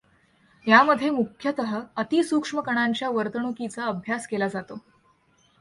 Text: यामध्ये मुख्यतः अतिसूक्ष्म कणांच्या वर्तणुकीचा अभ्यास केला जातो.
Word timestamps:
यामध्ये 0.67 1.09
मुख्यतः 1.09 1.79
अतिसूक्ष्म 1.95 2.61
कणांच्या 2.61 3.09
वर्तणुकीचा 3.09 3.85
अभ्यास 3.85 4.27
केला 4.27 4.47
जातो. 4.47 4.79